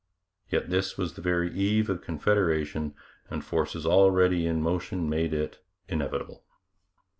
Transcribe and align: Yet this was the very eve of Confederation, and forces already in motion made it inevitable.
Yet 0.49 0.71
this 0.71 0.97
was 0.97 1.13
the 1.13 1.21
very 1.21 1.53
eve 1.53 1.87
of 1.87 2.01
Confederation, 2.01 2.95
and 3.29 3.45
forces 3.45 3.85
already 3.85 4.47
in 4.47 4.59
motion 4.59 5.07
made 5.07 5.31
it 5.31 5.59
inevitable. 5.87 6.43